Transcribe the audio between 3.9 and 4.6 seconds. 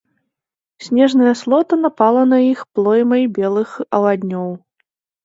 аваднёў.